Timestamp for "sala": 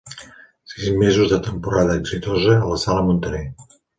2.87-3.07